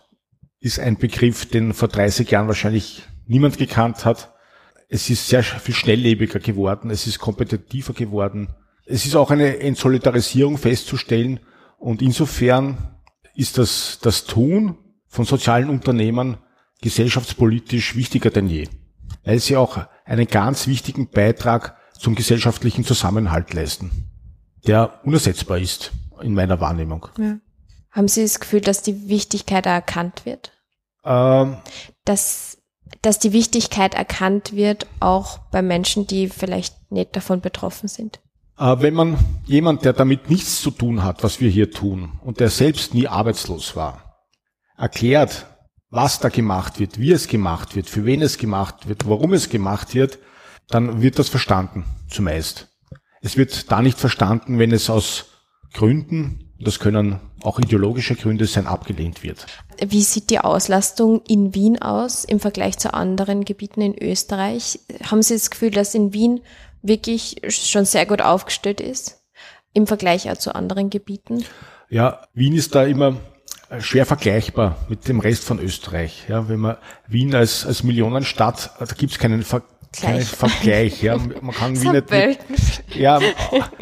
[0.61, 4.34] ist ein Begriff, den vor 30 Jahren wahrscheinlich niemand gekannt hat
[4.89, 8.55] es ist sehr viel schnelllebiger geworden, es ist kompetitiver geworden.
[8.87, 11.41] Es ist auch eine Entsolidarisierung festzustellen
[11.79, 12.97] und insofern
[13.35, 16.37] ist das, das Tun von sozialen Unternehmen
[16.83, 18.69] gesellschaftspolitisch wichtiger denn je,
[19.25, 24.11] weil sie auch einen ganz wichtigen Beitrag zum gesellschaftlichen Zusammenhalt leisten,
[24.67, 27.09] der unersetzbar ist in meiner Wahrnehmung.
[27.19, 27.39] Ja.
[27.91, 30.53] Haben Sie das Gefühl, dass die Wichtigkeit erkannt wird?
[31.05, 31.59] Ähm,
[32.05, 32.59] dass
[33.03, 38.21] dass die Wichtigkeit erkannt wird, auch bei Menschen, die vielleicht nicht davon betroffen sind.
[38.59, 42.41] Äh, wenn man jemand, der damit nichts zu tun hat, was wir hier tun, und
[42.41, 44.23] der selbst nie arbeitslos war,
[44.77, 45.47] erklärt,
[45.91, 49.49] was da gemacht wird, wie es gemacht wird, für wen es gemacht wird, warum es
[49.49, 50.19] gemacht wird,
[50.69, 52.69] dann wird das verstanden, zumeist.
[53.21, 55.27] Es wird da nicht verstanden, wenn es aus
[55.73, 59.47] Gründen, das können auch ideologische Gründe sein, abgelehnt wird.
[59.85, 64.81] Wie sieht die Auslastung in Wien aus im Vergleich zu anderen Gebieten in Österreich?
[65.05, 66.41] Haben Sie das Gefühl, dass in Wien
[66.83, 69.23] wirklich schon sehr gut aufgestellt ist
[69.73, 71.45] im Vergleich auch zu anderen Gebieten?
[71.91, 73.17] Ja, Wien ist da immer
[73.81, 76.25] schwer vergleichbar mit dem Rest von Österreich.
[76.29, 76.77] Ja, wenn man
[77.09, 79.63] Wien als, als Millionenstadt, da gibt es keinen Ver
[79.95, 80.27] Vergleich.
[80.29, 81.17] Vergleich, ja.
[81.41, 82.39] Man kann Wien nicht mit,
[82.97, 83.21] ja,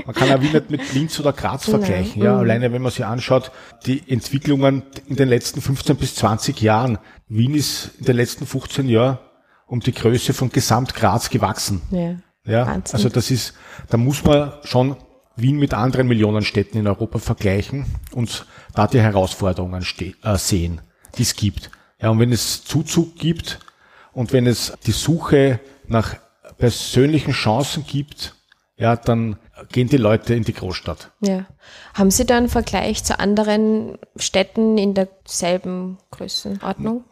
[0.06, 2.34] man kann auch Wien nicht mit Linz oder Graz vergleichen, ja.
[2.34, 2.40] Mhm.
[2.40, 3.50] Alleine, wenn man sich anschaut,
[3.86, 6.98] die Entwicklungen in den letzten 15 bis 20 Jahren.
[7.28, 9.18] Wien ist in den letzten 15 Jahren
[9.66, 11.80] um die Größe von Gesamt Graz gewachsen.
[11.90, 12.16] Ja.
[12.44, 12.94] Ja, Wahnsinn.
[12.94, 13.54] also das ist,
[13.88, 14.96] da muss man schon
[15.36, 19.84] Wien mit anderen Millionenstädten in Europa vergleichen und da die Herausforderungen
[20.22, 20.80] äh, sehen,
[21.16, 21.70] die es gibt.
[22.00, 23.60] Ja, und wenn es Zuzug gibt
[24.12, 26.16] und wenn es die Suche nach
[26.58, 28.34] persönlichen Chancen gibt,
[28.76, 29.36] ja, dann
[29.70, 31.12] gehen die Leute in die Großstadt.
[31.20, 31.46] Ja.
[31.94, 37.04] Haben Sie da einen Vergleich zu anderen Städten in derselben Größenordnung?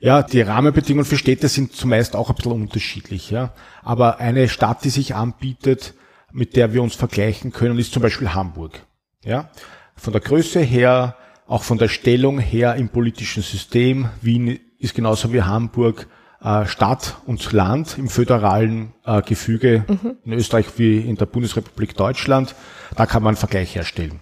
[0.00, 3.52] Ja, die Rahmenbedingungen für Städte sind zumeist auch ein bisschen unterschiedlich, ja.
[3.82, 5.94] Aber eine Stadt, die sich anbietet,
[6.32, 8.80] mit der wir uns vergleichen können, ist zum Beispiel Hamburg.
[9.24, 9.50] Ja.
[9.96, 14.08] Von der Größe her, auch von der Stellung her im politischen System.
[14.22, 16.06] Wien ist genauso wie Hamburg
[16.40, 20.16] Stadt und Land im föderalen äh, Gefüge mhm.
[20.24, 22.54] in Österreich wie in der Bundesrepublik Deutschland.
[22.94, 24.20] Da kann man einen Vergleich herstellen.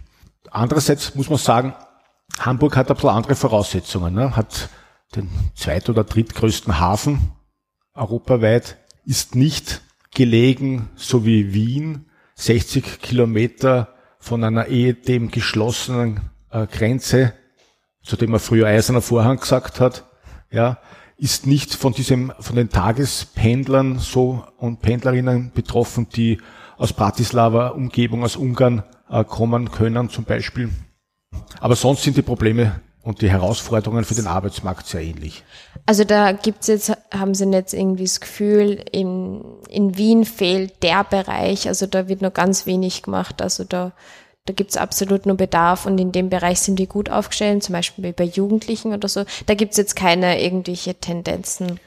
[0.51, 1.75] Andererseits muss man sagen,
[2.39, 4.15] Hamburg hat ein paar andere Voraussetzungen.
[4.15, 4.35] Ne?
[4.35, 4.71] Hat
[5.15, 7.33] den zweit- oder drittgrößten Hafen
[7.95, 9.83] europaweit, ist nicht
[10.15, 17.33] gelegen, so wie Wien, 60 Kilometer von einer ehedem geschlossenen äh, Grenze,
[18.03, 20.05] zu dem man früher Eiserner Vorhang gesagt hat,
[20.51, 20.79] ja,
[21.17, 26.39] ist nicht von diesem, von den Tagespendlern so und Pendlerinnen betroffen, die
[26.77, 30.71] aus Bratislava, Umgebung, aus Ungarn äh, kommen können zum Beispiel.
[31.61, 35.45] Aber sonst sind die Probleme und die Herausforderungen für den Arbeitsmarkt sehr ähnlich.
[35.87, 41.05] Also da gibt's jetzt, haben Sie jetzt irgendwie das Gefühl, in, in Wien fehlt der
[41.05, 43.93] Bereich, also da wird noch ganz wenig gemacht, also da,
[44.47, 48.13] da gibt's absolut nur Bedarf und in dem Bereich sind die gut aufgestellt, zum Beispiel
[48.13, 49.25] bei Jugendlichen oder so.
[49.47, 51.81] Da gibt's jetzt keine irgendwelche Tendenzen.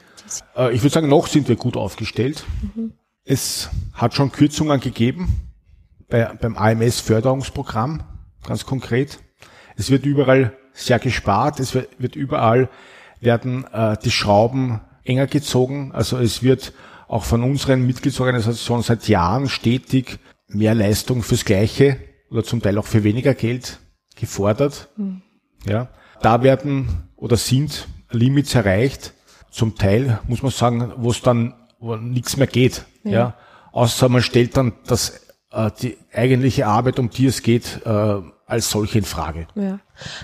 [0.56, 2.44] Äh, ich würde sagen, noch sind wir gut aufgestellt.
[2.74, 2.92] Mhm.
[3.24, 5.50] Es hat schon Kürzungen gegeben
[6.08, 8.02] bei, beim AMS-Förderungsprogramm,
[8.46, 9.18] ganz konkret.
[9.76, 11.60] Es wird überall sehr gespart.
[11.60, 12.68] Es wird, überall
[13.20, 15.92] werden äh, die Schrauben enger gezogen.
[15.92, 16.74] Also es wird
[17.08, 20.18] auch von unseren Mitgliedsorganisationen seit Jahren stetig
[20.48, 21.96] mehr Leistung fürs Gleiche
[22.30, 23.78] oder zum Teil auch für weniger Geld
[24.16, 24.88] gefordert.
[24.96, 25.22] Mhm.
[25.66, 25.88] Ja,
[26.22, 29.14] da werden oder sind Limits erreicht.
[29.50, 32.84] Zum Teil muss man sagen, wo es dann wo nichts mehr geht.
[33.04, 33.10] Ja.
[33.10, 33.34] ja.
[33.72, 38.70] außer man stellt dann das äh, die eigentliche Arbeit, um die es geht, äh, als
[38.70, 39.46] solche in Frage.
[39.54, 39.80] Ja.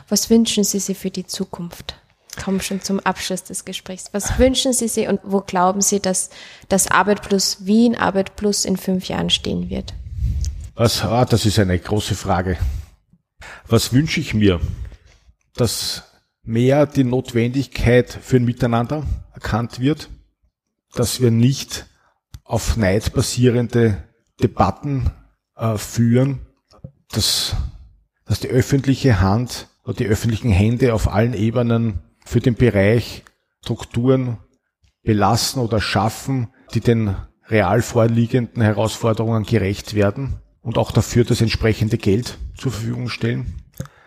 [0.09, 1.97] Was wünschen Sie sich für die Zukunft?
[2.43, 4.11] Kommen schon zum Abschluss des Gesprächs.
[4.13, 6.29] Was wünschen Sie sich und wo glauben Sie, dass
[6.69, 9.95] das Arbeit plus Wien, Arbeit plus in fünf Jahren stehen wird?
[10.79, 12.59] Was, ah, das ist eine große Frage.
[13.67, 14.61] Was wünsche ich mir?
[15.55, 16.03] Dass
[16.43, 20.11] mehr die Notwendigkeit für ein Miteinander erkannt wird,
[20.93, 21.87] dass wir nicht
[22.45, 24.05] auf Neid basierende
[24.43, 25.11] Debatten
[25.57, 26.41] äh, führen,
[27.11, 27.57] dass
[28.27, 33.25] dass die öffentliche Hand oder die öffentlichen Hände auf allen Ebenen für den Bereich
[33.63, 34.39] Strukturen
[35.03, 37.17] belassen oder schaffen, die den
[37.49, 43.55] real vorliegenden Herausforderungen gerecht werden und auch dafür das entsprechende Geld zur Verfügung stellen,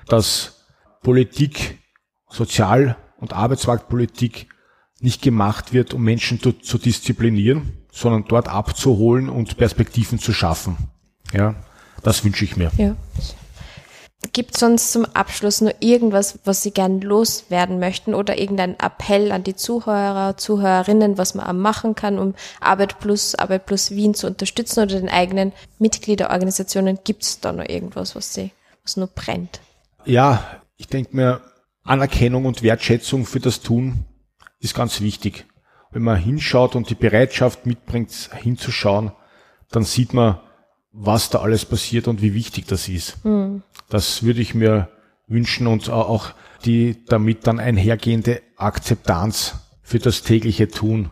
[0.08, 0.66] dass
[1.02, 1.80] Politik,
[2.30, 4.50] Sozial- und Arbeitsmarktpolitik
[5.00, 10.76] nicht gemacht wird, um Menschen zu, zu disziplinieren, sondern dort abzuholen und Perspektiven zu schaffen.
[11.32, 11.56] Ja,
[12.04, 12.72] das wünsche ich mir.
[12.76, 12.98] Ja.
[14.34, 19.44] Gibt sonst zum Abschluss nur irgendwas, was Sie gern loswerden möchten oder irgendein Appell an
[19.44, 24.84] die Zuhörer, Zuhörerinnen, was man machen kann, um Arbeit Plus, Arbeit Plus Wien zu unterstützen
[24.84, 27.00] oder den eigenen Mitgliederorganisationen?
[27.06, 28.52] Gibt es da noch irgendwas, was Sie,
[28.84, 29.62] was nur brennt?
[30.04, 30.44] Ja,
[30.76, 31.42] ich denke mir,
[31.84, 34.04] Anerkennung und Wertschätzung für das Tun
[34.60, 35.46] ist ganz wichtig.
[35.92, 39.14] Wenn man hinschaut und die Bereitschaft mitbringt, hinzuschauen,
[39.72, 40.40] dann sieht man,
[40.92, 43.24] was da alles passiert und wie wichtig das ist.
[43.24, 43.64] Mhm.
[43.90, 44.90] Das würde ich mir
[45.28, 46.32] wünschen und auch
[46.66, 51.12] die damit dann einhergehende Akzeptanz für das tägliche Tun.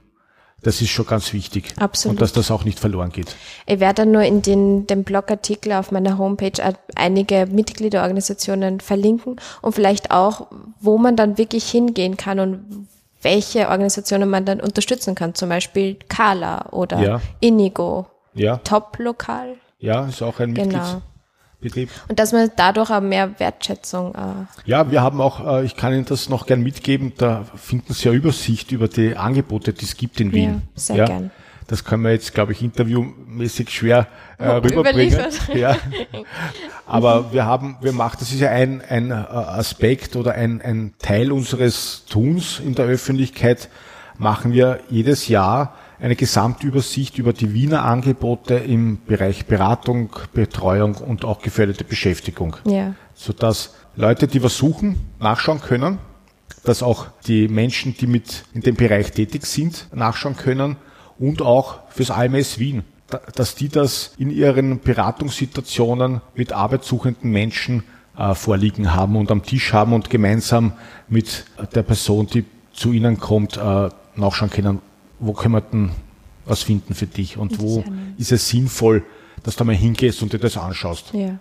[0.63, 1.73] Das ist schon ganz wichtig.
[1.77, 2.15] Absolut.
[2.15, 3.35] Und dass das auch nicht verloren geht.
[3.67, 6.51] Ich werde dann nur in den, den Blogartikel auf meiner Homepage
[6.95, 10.47] einige Mitgliederorganisationen verlinken und vielleicht auch,
[10.79, 12.87] wo man dann wirklich hingehen kann und
[13.21, 15.35] welche Organisationen man dann unterstützen kann.
[15.35, 17.21] Zum Beispiel Kala oder ja.
[17.39, 18.07] Inigo.
[18.33, 18.57] Ja.
[18.57, 19.57] Top Lokal.
[19.79, 21.01] Ja, ist auch ein genau.
[21.59, 21.89] Mitgliedsbetrieb.
[22.07, 24.15] Und dass man dadurch auch mehr Wertschätzung.
[24.15, 27.93] Äh ja, wir haben auch, äh, ich kann Ihnen das noch gern mitgeben, da finden
[27.93, 30.49] Sie ja Übersicht über die Angebote, die es gibt in Wien.
[30.53, 31.05] Ja, sehr ja.
[31.05, 31.31] gern.
[31.67, 35.19] Das können wir jetzt, glaube ich, interviewmäßig schwer äh, rüberbringen.
[35.53, 35.75] Ja.
[36.85, 40.93] Aber wir haben, wir machen, das ist ja ein, ein äh, Aspekt oder ein, ein
[40.97, 43.69] Teil unseres Tuns in der Öffentlichkeit,
[44.17, 51.25] machen wir jedes Jahr eine Gesamtübersicht über die Wiener Angebote im Bereich Beratung, Betreuung und
[51.25, 52.57] auch geförderte Beschäftigung.
[52.65, 52.93] Ja.
[53.15, 55.97] Sodass Leute, die was suchen, nachschauen können,
[56.63, 60.75] dass auch die Menschen, die mit in dem Bereich tätig sind, nachschauen können
[61.17, 62.83] und auch fürs AMS Wien,
[63.35, 67.83] dass die das in ihren Beratungssituationen mit arbeitssuchenden Menschen
[68.17, 70.73] äh, vorliegen haben und am Tisch haben und gemeinsam
[71.07, 74.81] mit der Person, die zu ihnen kommt, äh, nachschauen können,
[75.19, 75.91] wo können wir denn
[76.45, 77.83] was finden für dich und wo
[78.17, 79.03] ist es sinnvoll,
[79.43, 81.13] dass du mal hingehst und dir das anschaust.
[81.13, 81.37] Ja.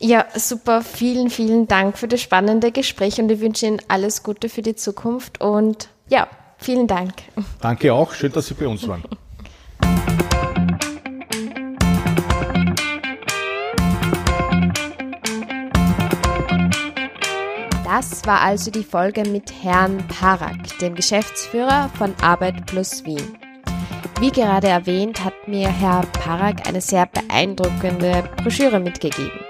[0.00, 0.82] Ja, super.
[0.82, 4.76] Vielen, vielen Dank für das spannende Gespräch und ich wünsche Ihnen alles Gute für die
[4.76, 7.14] Zukunft und ja, vielen Dank.
[7.60, 8.12] Danke auch.
[8.14, 9.02] Schön, dass Sie bei uns waren.
[17.98, 23.36] Das war also die Folge mit Herrn Parak, dem Geschäftsführer von Arbeit Plus Wien.
[24.20, 29.40] Wie gerade erwähnt, hat mir Herr Parak eine sehr beeindruckende Broschüre mitgegeben.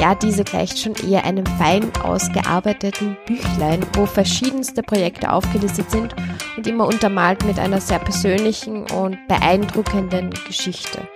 [0.00, 6.16] Ja, diese gleicht schon eher einem fein ausgearbeiteten Büchlein, wo verschiedenste Projekte aufgelistet sind
[6.56, 11.08] und immer untermalt mit einer sehr persönlichen und beeindruckenden Geschichte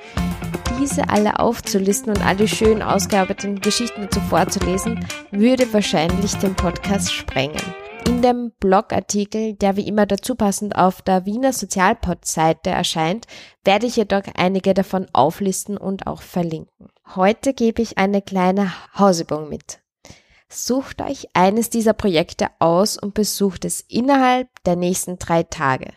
[0.80, 7.60] diese alle aufzulisten und alle schön ausgearbeiteten Geschichten dazu vorzulesen, würde wahrscheinlich den Podcast sprengen.
[8.06, 13.26] In dem Blogartikel, der wie immer dazu passend auf der Wiener Sozialpod-Seite erscheint,
[13.62, 16.88] werde ich jedoch einige davon auflisten und auch verlinken.
[17.14, 19.80] Heute gebe ich eine kleine Hausübung mit.
[20.52, 25.92] Sucht euch eines dieser Projekte aus und besucht es innerhalb der nächsten drei Tage,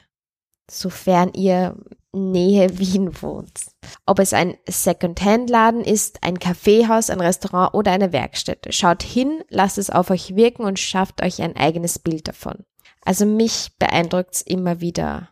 [0.69, 1.75] sofern ihr
[2.11, 3.61] Nähe Wien wohnt.
[4.05, 8.71] Ob es ein Second-Hand-Laden ist, ein Kaffeehaus, ein Restaurant oder eine Werkstätte.
[8.71, 12.63] Schaut hin, lasst es auf euch wirken und schafft euch ein eigenes Bild davon.
[13.03, 15.29] Also mich beeindruckt's immer wieder.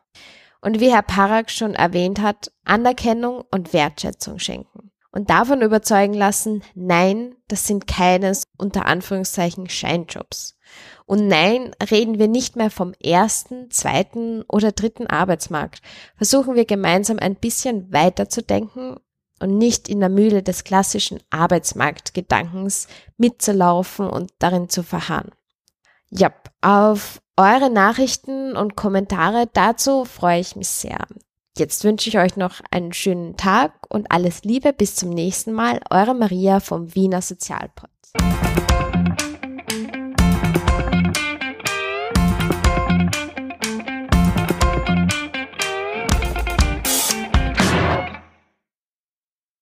[0.62, 6.64] Und wie Herr Parak schon erwähnt hat, Anerkennung und Wertschätzung schenken und davon überzeugen lassen,
[6.74, 10.58] nein, das sind keines unter Anführungszeichen Scheinjobs.
[11.06, 15.82] Und nein, reden wir nicht mehr vom ersten, zweiten oder dritten Arbeitsmarkt.
[16.16, 18.96] Versuchen wir gemeinsam ein bisschen weiter zu denken
[19.42, 22.88] und nicht in der Mühle des klassischen Arbeitsmarktgedankens
[23.18, 25.32] mitzulaufen und darin zu verharren.
[26.10, 26.32] Ja,
[26.62, 31.08] auf eure Nachrichten und Kommentare dazu freue ich mich sehr.
[31.62, 35.80] Jetzt wünsche ich euch noch einen schönen Tag und alles Liebe bis zum nächsten Mal.
[35.92, 37.92] Eure Maria vom Wiener Sozialpod.